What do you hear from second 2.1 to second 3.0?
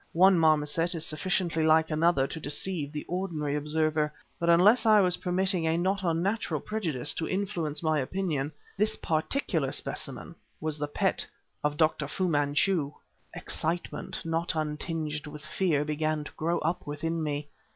to deceive